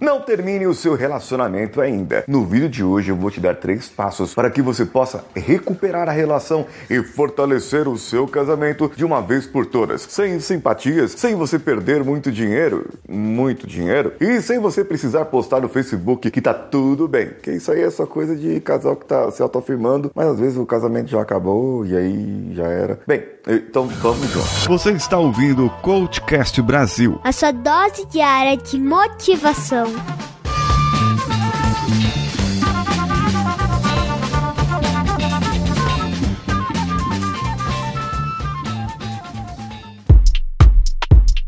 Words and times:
Não 0.00 0.18
termine 0.18 0.66
o 0.66 0.72
seu 0.72 0.94
relacionamento 0.94 1.78
ainda. 1.78 2.24
No 2.26 2.46
vídeo 2.46 2.70
de 2.70 2.82
hoje 2.82 3.10
eu 3.10 3.16
vou 3.16 3.30
te 3.30 3.38
dar 3.38 3.54
três 3.56 3.86
passos 3.86 4.32
para 4.32 4.48
que 4.48 4.62
você 4.62 4.86
possa 4.86 5.22
recuperar 5.36 6.08
a 6.08 6.12
relação 6.12 6.66
e 6.88 7.02
fortalecer 7.02 7.86
o 7.86 7.98
seu 7.98 8.26
casamento 8.26 8.90
de 8.96 9.04
uma 9.04 9.20
vez 9.20 9.46
por 9.46 9.66
todas, 9.66 10.00
sem 10.00 10.40
simpatias, 10.40 11.12
sem 11.12 11.34
você 11.34 11.58
perder 11.58 12.02
muito 12.02 12.32
dinheiro, 12.32 12.88
muito 13.06 13.66
dinheiro, 13.66 14.14
e 14.18 14.40
sem 14.40 14.58
você 14.58 14.82
precisar 14.82 15.26
postar 15.26 15.60
no 15.60 15.68
Facebook 15.68 16.30
que 16.30 16.40
tá 16.40 16.54
tudo 16.54 17.06
bem. 17.06 17.32
Que 17.42 17.50
isso 17.50 17.70
aí 17.70 17.82
é 17.82 17.90
só 17.90 18.06
coisa 18.06 18.34
de 18.34 18.58
casal 18.60 18.96
que 18.96 19.04
tá 19.04 19.30
se 19.30 19.42
autoafirmando, 19.42 20.10
mas 20.14 20.28
às 20.28 20.40
vezes 20.40 20.56
o 20.56 20.64
casamento 20.64 21.10
já 21.10 21.20
acabou 21.20 21.84
e 21.84 21.94
aí 21.94 22.52
já 22.54 22.66
era. 22.66 23.00
Bem, 23.06 23.22
então 23.46 23.86
vamos 23.86 24.26
junto. 24.30 24.46
Você 24.66 24.92
está 24.92 25.18
ouvindo 25.18 25.66
o 25.66 25.70
Coachcast 25.82 26.62
Brasil. 26.62 27.20
A 27.22 27.32
sua 27.32 27.52
dose 27.52 28.06
diária 28.06 28.56
de 28.56 28.80
motivação. 28.80 29.89
Tchau. 29.90 30.20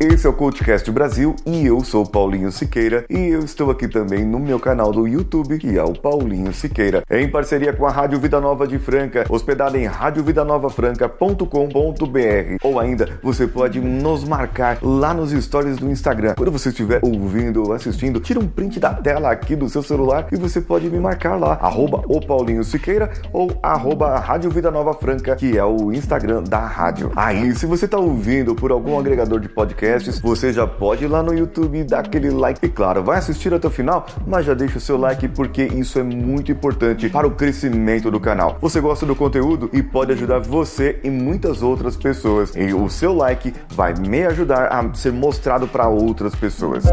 Esse 0.00 0.28
é 0.28 0.30
o 0.30 0.32
Coachcast 0.32 0.88
Brasil 0.92 1.34
e 1.44 1.66
eu 1.66 1.82
sou 1.82 2.06
Paulinho 2.06 2.52
Siqueira 2.52 3.04
e 3.10 3.30
eu 3.30 3.40
estou 3.40 3.68
aqui 3.68 3.88
também 3.88 4.24
no 4.24 4.38
meu 4.38 4.60
canal 4.60 4.92
do 4.92 5.08
YouTube, 5.08 5.58
que 5.58 5.76
é 5.76 5.82
o 5.82 5.92
Paulinho 5.92 6.52
Siqueira, 6.52 7.02
em 7.10 7.28
parceria 7.28 7.72
com 7.72 7.84
a 7.84 7.90
Rádio 7.90 8.20
Vida 8.20 8.40
Nova 8.40 8.64
de 8.64 8.78
Franca, 8.78 9.26
hospedada 9.28 9.76
em 9.76 9.86
radiovidanovafranca.com.br 9.86 12.58
ou 12.62 12.78
ainda 12.78 13.08
você 13.20 13.48
pode 13.48 13.80
nos 13.80 14.22
marcar 14.22 14.78
lá 14.80 15.12
nos 15.12 15.32
stories 15.32 15.78
do 15.78 15.90
Instagram. 15.90 16.34
Quando 16.36 16.52
você 16.52 16.68
estiver 16.68 17.00
ouvindo 17.02 17.64
ou 17.64 17.72
assistindo, 17.72 18.20
tira 18.20 18.38
um 18.38 18.46
print 18.46 18.78
da 18.78 18.94
tela 18.94 19.32
aqui 19.32 19.56
do 19.56 19.68
seu 19.68 19.82
celular 19.82 20.28
e 20.30 20.36
você 20.36 20.60
pode 20.60 20.88
me 20.88 21.00
marcar 21.00 21.34
lá, 21.34 21.54
arroba 21.54 22.04
o 22.06 22.24
Paulinho 22.24 22.62
Siqueira 22.62 23.10
ou 23.32 23.50
arroba 23.60 24.16
Rádio 24.20 24.48
Vida 24.48 24.70
Nova 24.70 24.94
Franca, 24.94 25.34
que 25.34 25.58
é 25.58 25.64
o 25.64 25.92
Instagram 25.92 26.44
da 26.44 26.64
rádio. 26.64 27.10
Aí, 27.16 27.52
se 27.56 27.66
você 27.66 27.86
está 27.86 27.98
ouvindo 27.98 28.54
por 28.54 28.70
algum 28.70 28.96
agregador 28.96 29.40
de 29.40 29.48
podcast, 29.48 29.87
podcasts, 29.88 30.20
você 30.20 30.52
já 30.52 30.66
pode 30.66 31.04
ir 31.04 31.08
lá 31.08 31.22
no 31.22 31.34
YouTube 31.34 31.78
e 31.78 31.84
dar 31.84 32.00
aquele 32.00 32.30
like. 32.30 32.64
E 32.64 32.68
claro, 32.68 33.02
vai 33.02 33.18
assistir 33.18 33.52
até 33.52 33.66
o 33.66 33.70
final, 33.70 34.06
mas 34.26 34.44
já 34.44 34.54
deixa 34.54 34.78
o 34.78 34.80
seu 34.80 34.98
like 34.98 35.26
porque 35.28 35.64
isso 35.64 35.98
é 35.98 36.02
muito 36.02 36.52
importante 36.52 37.08
para 37.08 37.26
o 37.26 37.30
crescimento 37.30 38.10
do 38.10 38.20
canal. 38.20 38.58
Você 38.60 38.80
gosta 38.80 39.06
do 39.06 39.16
conteúdo 39.16 39.70
e 39.72 39.82
pode 39.82 40.12
ajudar 40.12 40.40
você 40.40 41.00
e 41.02 41.10
muitas 41.10 41.62
outras 41.62 41.96
pessoas. 41.96 42.54
E 42.54 42.72
o 42.74 42.88
seu 42.88 43.14
like 43.14 43.54
vai 43.70 43.94
me 43.94 44.26
ajudar 44.26 44.66
a 44.66 44.94
ser 44.94 45.12
mostrado 45.12 45.66
para 45.66 45.88
outras 45.88 46.34
pessoas. 46.34 46.84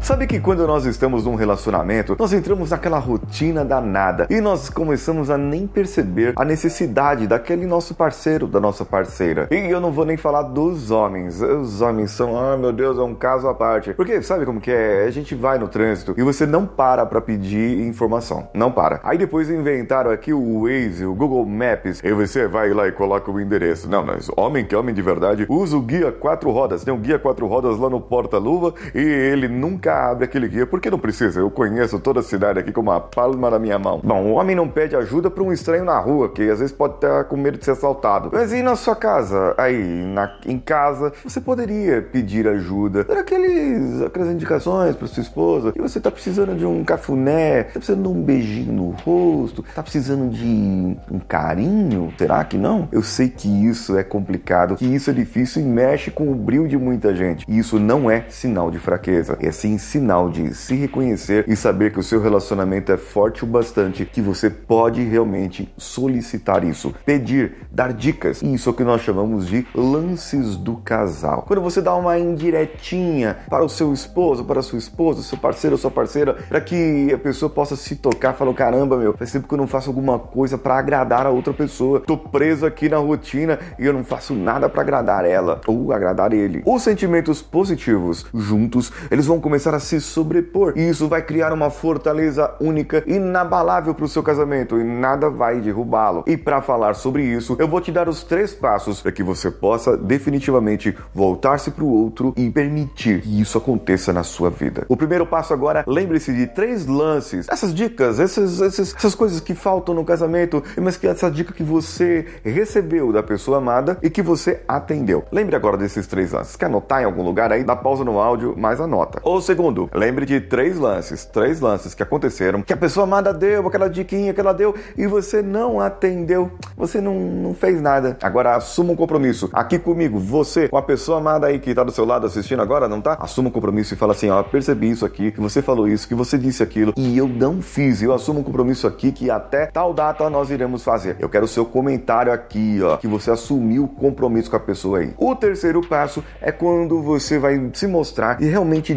Sabe 0.00 0.26
que 0.26 0.40
quando 0.40 0.66
nós 0.66 0.86
estamos 0.86 1.24
num 1.26 1.34
relacionamento, 1.34 2.16
nós 2.18 2.32
entramos 2.32 2.70
naquela 2.70 2.98
rotina 2.98 3.64
danada 3.64 4.26
e 4.30 4.40
nós 4.40 4.70
começamos 4.70 5.28
a 5.28 5.36
nem 5.36 5.66
perceber 5.66 6.32
a 6.34 6.44
necessidade 6.44 7.26
daquele 7.26 7.66
nosso 7.66 7.94
parceiro, 7.94 8.46
da 8.46 8.58
nossa 8.58 8.84
parceira. 8.84 9.48
E 9.50 9.56
eu 9.70 9.80
não 9.80 9.92
vou 9.92 10.06
nem 10.06 10.16
falar 10.16 10.42
dos 10.42 10.90
homens. 10.90 11.42
Os 11.42 11.82
homens 11.82 12.12
são, 12.12 12.38
ah, 12.38 12.56
meu 12.56 12.72
Deus, 12.72 12.96
é 12.96 13.02
um 13.02 13.14
caso 13.14 13.48
à 13.48 13.54
parte. 13.54 13.92
Porque 13.92 14.22
sabe 14.22 14.46
como 14.46 14.60
que 14.60 14.70
é? 14.70 15.04
A 15.04 15.10
gente 15.10 15.34
vai 15.34 15.58
no 15.58 15.68
trânsito 15.68 16.14
e 16.16 16.22
você 16.22 16.46
não 16.46 16.64
para 16.64 17.04
para 17.04 17.20
pedir 17.20 17.86
informação. 17.86 18.48
Não 18.54 18.70
para. 18.70 19.00
Aí 19.02 19.18
depois 19.18 19.50
inventaram 19.50 20.10
aqui 20.10 20.32
o 20.32 20.62
Waze, 20.62 21.04
o 21.04 21.14
Google 21.14 21.44
Maps, 21.44 22.00
e 22.02 22.12
você 22.12 22.46
vai 22.46 22.72
lá 22.72 22.88
e 22.88 22.92
coloca 22.92 23.30
o 23.30 23.40
endereço. 23.40 23.88
Não, 23.88 24.04
mas 24.04 24.30
homem 24.36 24.64
que 24.64 24.74
é 24.74 24.78
homem 24.78 24.94
de 24.94 25.02
verdade 25.02 25.44
usa 25.48 25.76
o 25.76 25.82
guia 25.82 26.12
quatro 26.12 26.50
rodas. 26.50 26.82
Tem 26.82 26.94
um 26.94 27.00
guia 27.00 27.18
quatro 27.18 27.46
rodas 27.46 27.78
lá 27.78 27.90
no 27.90 28.00
porta-luva 28.00 28.72
e 28.94 29.00
ele 29.00 29.48
nunca 29.48 29.87
abre 29.88 30.24
aquele 30.24 30.48
guia, 30.48 30.66
porque 30.66 30.90
não 30.90 30.98
precisa, 30.98 31.40
eu 31.40 31.50
conheço 31.50 31.98
toda 31.98 32.20
a 32.20 32.22
cidade 32.22 32.58
aqui 32.58 32.72
como 32.72 32.90
a 32.90 33.00
palma 33.00 33.50
da 33.50 33.58
minha 33.58 33.78
mão. 33.78 34.00
Bom, 34.02 34.24
o 34.24 34.32
homem 34.32 34.54
não 34.54 34.68
pede 34.68 34.94
ajuda 34.96 35.30
para 35.30 35.42
um 35.42 35.52
estranho 35.52 35.84
na 35.84 35.98
rua, 35.98 36.28
que 36.28 36.48
às 36.48 36.60
vezes 36.60 36.74
pode 36.74 36.96
estar 36.96 37.24
com 37.24 37.36
medo 37.36 37.58
de 37.58 37.64
ser 37.64 37.72
assaltado. 37.72 38.30
Mas 38.32 38.52
e 38.52 38.62
na 38.62 38.76
sua 38.76 38.94
casa? 38.94 39.54
Aí, 39.56 39.78
na, 40.04 40.36
em 40.46 40.58
casa, 40.58 41.12
você 41.24 41.40
poderia 41.40 42.02
pedir 42.02 42.46
ajuda, 42.46 43.04
dar 43.04 43.18
aqueles, 43.18 44.02
aquelas 44.02 44.30
indicações 44.30 44.96
para 44.96 45.06
sua 45.06 45.22
esposa, 45.22 45.72
que 45.72 45.80
você 45.80 46.00
tá 46.00 46.10
precisando 46.10 46.54
de 46.54 46.66
um 46.66 46.84
cafuné, 46.84 47.64
tá 47.64 47.72
precisando 47.74 48.02
de 48.02 48.08
um 48.08 48.22
beijinho 48.22 48.72
no 48.72 48.90
rosto, 48.90 49.64
tá 49.74 49.82
precisando 49.82 50.30
de 50.30 50.96
um 51.10 51.18
carinho, 51.26 52.12
será 52.18 52.44
que 52.44 52.58
não? 52.58 52.88
Eu 52.92 53.02
sei 53.02 53.28
que 53.28 53.48
isso 53.48 53.96
é 53.96 54.02
complicado, 54.02 54.76
que 54.76 54.86
isso 54.86 55.10
é 55.10 55.12
difícil 55.12 55.62
e 55.62 55.64
mexe 55.64 56.10
com 56.10 56.30
o 56.30 56.34
brilho 56.34 56.68
de 56.68 56.76
muita 56.76 57.14
gente. 57.14 57.44
E 57.48 57.58
isso 57.58 57.78
não 57.78 58.10
é 58.10 58.24
sinal 58.28 58.70
de 58.70 58.78
fraqueza, 58.78 59.36
é 59.40 59.50
sim 59.50 59.77
sinal 59.78 60.28
de 60.28 60.54
se 60.54 60.74
reconhecer 60.74 61.44
e 61.48 61.56
saber 61.56 61.92
que 61.92 62.00
o 62.00 62.02
seu 62.02 62.20
relacionamento 62.20 62.92
é 62.92 62.96
forte 62.96 63.44
o 63.44 63.46
bastante 63.46 64.04
que 64.04 64.20
você 64.20 64.50
pode 64.50 65.02
realmente 65.02 65.72
solicitar 65.76 66.64
isso, 66.64 66.94
pedir, 67.04 67.66
dar 67.70 67.92
dicas. 67.92 68.42
Isso 68.42 68.68
é 68.68 68.72
o 68.72 68.74
que 68.74 68.84
nós 68.84 69.02
chamamos 69.02 69.46
de 69.46 69.66
lances 69.74 70.56
do 70.56 70.76
casal. 70.76 71.44
Quando 71.46 71.62
você 71.62 71.80
dá 71.80 71.94
uma 71.94 72.18
indiretinha 72.18 73.38
para 73.48 73.64
o 73.64 73.68
seu 73.68 73.92
esposo, 73.92 74.44
para 74.44 74.60
a 74.60 74.62
sua 74.62 74.78
esposa, 74.78 75.22
seu 75.22 75.38
parceiro 75.38 75.74
ou 75.74 75.78
sua 75.80 75.90
parceira, 75.90 76.34
para 76.48 76.60
que 76.60 77.12
a 77.12 77.18
pessoa 77.18 77.50
possa 77.50 77.76
se 77.76 77.96
tocar, 77.96 78.34
falar: 78.34 78.54
caramba, 78.54 78.96
meu, 78.96 79.16
faz 79.16 79.32
tempo 79.32 79.48
que 79.48 79.54
eu 79.54 79.58
não 79.58 79.66
faço 79.66 79.90
alguma 79.90 80.18
coisa 80.18 80.58
para 80.58 80.78
agradar 80.78 81.26
a 81.26 81.30
outra 81.30 81.52
pessoa. 81.52 82.00
Tô 82.00 82.16
preso 82.16 82.66
aqui 82.66 82.88
na 82.88 82.98
rotina 82.98 83.58
e 83.78 83.86
eu 83.86 83.92
não 83.92 84.04
faço 84.04 84.34
nada 84.34 84.68
para 84.68 84.82
agradar 84.82 85.24
ela 85.24 85.60
ou 85.66 85.92
agradar 85.92 86.32
ele. 86.32 86.62
Os 86.64 86.82
sentimentos 86.82 87.42
positivos 87.42 88.26
juntos, 88.34 88.92
eles 89.10 89.26
vão 89.26 89.40
começar 89.40 89.67
a 89.74 89.80
se 89.80 90.00
sobrepor. 90.00 90.72
E 90.76 90.88
isso 90.88 91.08
vai 91.08 91.22
criar 91.22 91.52
uma 91.52 91.70
fortaleza 91.70 92.54
única, 92.60 93.02
inabalável 93.06 93.94
para 93.94 94.04
o 94.04 94.08
seu 94.08 94.22
casamento 94.22 94.78
e 94.78 94.84
nada 94.84 95.28
vai 95.30 95.60
derrubá-lo. 95.60 96.24
E 96.26 96.36
para 96.36 96.60
falar 96.60 96.94
sobre 96.94 97.22
isso, 97.22 97.56
eu 97.58 97.68
vou 97.68 97.80
te 97.80 97.92
dar 97.92 98.08
os 98.08 98.22
três 98.22 98.52
passos 98.52 99.00
para 99.00 99.12
que 99.12 99.22
você 99.22 99.50
possa 99.50 99.96
definitivamente 99.96 100.96
voltar-se 101.14 101.70
para 101.70 101.84
o 101.84 101.92
outro 101.92 102.32
e 102.36 102.50
permitir 102.50 103.22
que 103.22 103.40
isso 103.40 103.58
aconteça 103.58 104.12
na 104.12 104.22
sua 104.22 104.50
vida. 104.50 104.84
O 104.88 104.96
primeiro 104.96 105.26
passo 105.26 105.52
agora, 105.52 105.84
lembre-se 105.86 106.32
de 106.32 106.46
três 106.46 106.86
lances, 106.86 107.46
essas 107.48 107.74
dicas, 107.74 108.18
essas, 108.18 108.60
essas, 108.60 108.94
essas 108.94 109.14
coisas 109.14 109.40
que 109.40 109.54
faltam 109.54 109.94
no 109.94 110.04
casamento, 110.04 110.62
mas 110.80 110.96
que 110.96 111.06
essa 111.06 111.30
dica 111.30 111.52
que 111.52 111.62
você 111.62 112.26
recebeu 112.44 113.12
da 113.12 113.22
pessoa 113.22 113.58
amada 113.58 113.98
e 114.02 114.10
que 114.10 114.22
você 114.22 114.60
atendeu. 114.66 115.24
Lembre 115.30 115.56
agora 115.56 115.76
desses 115.76 116.06
três 116.06 116.32
lances. 116.32 116.56
Quer 116.56 116.66
anotar 116.66 117.02
em 117.02 117.04
algum 117.04 117.22
lugar 117.22 117.52
aí? 117.52 117.64
Dá 117.64 117.76
pausa 117.76 118.04
no 118.04 118.18
áudio, 118.18 118.54
mas 118.56 118.80
anota. 118.80 119.20
O 119.22 119.40
segundo, 119.58 119.90
lembre 119.92 120.24
de 120.24 120.40
três 120.40 120.78
lances, 120.78 121.24
três 121.24 121.60
lances 121.60 121.92
que 121.92 122.00
aconteceram, 122.00 122.62
que 122.62 122.72
a 122.72 122.76
pessoa 122.76 123.02
amada 123.02 123.34
deu, 123.34 123.66
aquela 123.66 123.90
diquinha 123.90 124.32
que 124.32 124.40
ela 124.40 124.54
deu 124.54 124.72
e 124.96 125.04
você 125.04 125.42
não 125.42 125.80
atendeu, 125.80 126.52
você 126.76 127.00
não, 127.00 127.18
não 127.18 127.54
fez 127.54 127.82
nada. 127.82 128.16
Agora 128.22 128.54
assuma 128.54 128.92
um 128.92 128.96
compromisso. 128.96 129.50
Aqui 129.52 129.76
comigo, 129.76 130.16
você, 130.16 130.68
com 130.68 130.76
a 130.76 130.82
pessoa 130.82 131.18
amada 131.18 131.48
aí 131.48 131.58
que 131.58 131.74
tá 131.74 131.82
do 131.82 131.90
seu 131.90 132.04
lado 132.04 132.24
assistindo 132.24 132.62
agora, 132.62 132.86
não 132.86 133.00
tá? 133.00 133.18
Assuma 133.20 133.48
um 133.48 133.50
compromisso 133.50 133.94
e 133.94 133.96
fala 133.96 134.12
assim, 134.12 134.30
ó, 134.30 134.40
percebi 134.44 134.90
isso 134.90 135.04
aqui, 135.04 135.32
que 135.32 135.40
você 135.40 135.60
falou 135.60 135.88
isso, 135.88 136.06
que 136.06 136.14
você 136.14 136.38
disse 136.38 136.62
aquilo 136.62 136.92
e 136.96 137.18
eu 137.18 137.26
não 137.26 137.60
fiz. 137.60 138.00
Eu 138.00 138.14
assumo 138.14 138.38
um 138.38 138.44
compromisso 138.44 138.86
aqui 138.86 139.10
que 139.10 139.28
até 139.28 139.66
tal 139.66 139.92
data 139.92 140.30
nós 140.30 140.50
iremos 140.50 140.84
fazer. 140.84 141.16
Eu 141.18 141.28
quero 141.28 141.46
o 141.46 141.48
seu 141.48 141.66
comentário 141.66 142.32
aqui, 142.32 142.78
ó, 142.80 142.96
que 142.96 143.08
você 143.08 143.32
assumiu 143.32 143.84
o 143.84 143.88
compromisso 143.88 144.50
com 144.50 144.56
a 144.56 144.60
pessoa 144.60 145.00
aí. 145.00 145.14
O 145.18 145.34
terceiro 145.34 145.80
passo 145.80 146.22
é 146.40 146.52
quando 146.52 147.02
você 147.02 147.40
vai 147.40 147.70
se 147.74 147.88
mostrar 147.88 148.40
e 148.40 148.46
realmente 148.46 148.94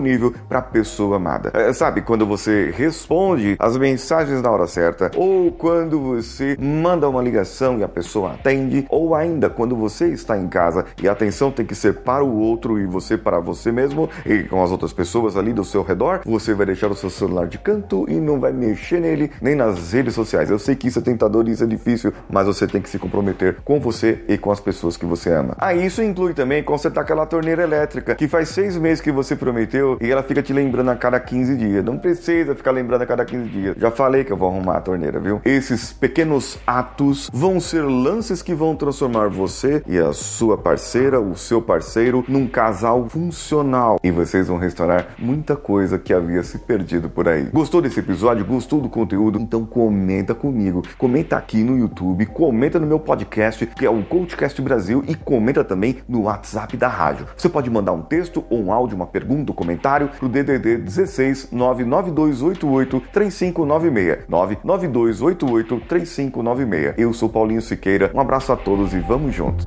disponível 0.00 0.34
para 0.48 0.58
a 0.58 0.62
pessoa 0.62 1.16
amada. 1.16 1.50
É, 1.54 1.72
sabe, 1.72 2.00
quando 2.00 2.26
você 2.26 2.72
responde 2.76 3.56
as 3.58 3.76
mensagens 3.76 4.40
na 4.42 4.50
hora 4.50 4.66
certa, 4.66 5.10
ou 5.14 5.52
quando 5.52 6.00
você 6.00 6.56
manda 6.58 7.08
uma 7.08 7.22
ligação 7.22 7.78
e 7.78 7.84
a 7.84 7.88
pessoa 7.88 8.32
atende, 8.32 8.86
ou 8.88 9.14
ainda 9.14 9.50
quando 9.50 9.76
você 9.76 10.08
está 10.08 10.38
em 10.38 10.48
casa 10.48 10.86
e 11.02 11.08
a 11.08 11.12
atenção 11.12 11.50
tem 11.50 11.66
que 11.66 11.74
ser 11.74 11.94
para 12.00 12.24
o 12.24 12.38
outro 12.38 12.78
e 12.78 12.86
você 12.86 13.16
para 13.16 13.38
você 13.40 13.70
mesmo 13.70 14.08
e 14.24 14.44
com 14.44 14.62
as 14.62 14.70
outras 14.70 14.92
pessoas 14.92 15.36
ali 15.36 15.52
do 15.52 15.64
seu 15.64 15.82
redor, 15.82 16.22
você 16.24 16.54
vai 16.54 16.66
deixar 16.66 16.90
o 16.90 16.94
seu 16.94 17.10
celular 17.10 17.46
de 17.46 17.58
canto 17.58 18.06
e 18.08 18.14
não 18.14 18.40
vai 18.40 18.52
mexer 18.52 19.00
nele 19.00 19.30
nem 19.40 19.54
nas 19.54 19.92
redes 19.92 20.14
sociais. 20.14 20.50
Eu 20.50 20.58
sei 20.58 20.74
que 20.74 20.88
isso 20.88 20.98
é 20.98 21.02
tentador 21.02 21.46
e 21.46 21.52
isso 21.52 21.64
é 21.64 21.66
difícil, 21.66 22.12
mas 22.28 22.46
você 22.46 22.66
tem 22.66 22.80
que 22.80 22.88
se 22.88 22.98
comprometer 22.98 23.56
com 23.64 23.78
você 23.78 24.24
e 24.28 24.38
com 24.38 24.50
as 24.50 24.60
pessoas 24.60 24.96
que 24.96 25.04
você 25.04 25.30
ama. 25.30 25.54
Ah, 25.58 25.74
isso 25.74 26.02
inclui 26.02 26.32
também 26.32 26.62
consertar 26.62 27.02
aquela 27.02 27.26
torneira 27.26 27.62
elétrica 27.62 28.14
que 28.14 28.28
faz 28.28 28.48
seis 28.48 28.76
meses 28.76 29.00
que 29.00 29.12
você 29.12 29.36
prometeu 29.36 29.89
e 30.00 30.10
ela 30.10 30.22
fica 30.22 30.42
te 30.42 30.52
lembrando 30.52 30.90
a 30.90 30.96
cada 30.96 31.18
15 31.18 31.56
dias. 31.56 31.84
Não 31.84 31.98
precisa 31.98 32.54
ficar 32.54 32.70
lembrando 32.70 33.02
a 33.02 33.06
cada 33.06 33.24
15 33.24 33.48
dias. 33.48 33.76
Já 33.78 33.90
falei 33.90 34.24
que 34.24 34.32
eu 34.32 34.36
vou 34.36 34.48
arrumar 34.48 34.76
a 34.76 34.80
torneira, 34.80 35.18
viu? 35.18 35.40
Esses 35.44 35.92
pequenos 35.92 36.58
atos 36.66 37.30
vão 37.32 37.60
ser 37.60 37.82
lances 37.82 38.42
que 38.42 38.54
vão 38.54 38.76
transformar 38.76 39.28
você 39.28 39.82
e 39.86 39.98
a 39.98 40.12
sua 40.12 40.56
parceira, 40.56 41.20
o 41.20 41.36
seu 41.36 41.60
parceiro, 41.60 42.24
num 42.28 42.46
casal 42.46 43.08
funcional. 43.08 43.98
E 44.02 44.10
vocês 44.10 44.48
vão 44.48 44.58
restaurar 44.58 45.08
muita 45.18 45.56
coisa 45.56 45.98
que 45.98 46.12
havia 46.12 46.42
se 46.42 46.58
perdido 46.58 47.08
por 47.08 47.28
aí. 47.28 47.44
Gostou 47.52 47.80
desse 47.80 48.00
episódio? 48.00 48.44
Gostou 48.44 48.80
do 48.80 48.88
conteúdo? 48.88 49.40
Então 49.40 49.64
comenta 49.64 50.34
comigo. 50.34 50.82
Comenta 50.98 51.36
aqui 51.36 51.62
no 51.62 51.78
YouTube, 51.78 52.26
comenta 52.26 52.78
no 52.78 52.86
meu 52.86 52.98
podcast, 52.98 53.66
que 53.66 53.86
é 53.86 53.90
o 53.90 54.02
Coachcast 54.04 54.60
Brasil, 54.62 55.02
e 55.08 55.14
comenta 55.14 55.64
também 55.64 55.98
no 56.08 56.22
WhatsApp 56.22 56.76
da 56.76 56.88
rádio. 56.88 57.26
Você 57.36 57.48
pode 57.48 57.70
mandar 57.70 57.92
um 57.92 58.02
texto 58.02 58.44
ou 58.50 58.62
um 58.62 58.72
áudio, 58.72 58.96
uma 58.96 59.06
pergunta, 59.06 59.52
um 59.52 59.54
comentário 59.54 59.79
comentário 59.80 60.08
pro 60.08 60.28
DDD 60.28 60.76
16 60.78 61.48
99288 61.50 63.00
3596 63.12 64.28
99288 64.28 65.80
3596. 65.88 66.94
Eu 66.98 67.12
sou 67.12 67.28
Paulinho 67.28 67.62
Siqueira. 67.62 68.10
Um 68.14 68.20
abraço 68.20 68.52
a 68.52 68.56
todos 68.56 68.92
e 68.92 69.00
vamos 69.00 69.34
juntos. 69.34 69.64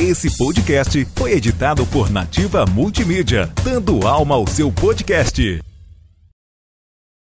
Esse 0.00 0.36
podcast 0.36 1.06
foi 1.16 1.32
editado 1.32 1.86
por 1.86 2.10
Nativa 2.10 2.66
Multimídia, 2.66 3.50
dando 3.64 4.06
alma 4.06 4.34
ao 4.34 4.46
seu 4.46 4.70
podcast. 4.70 5.62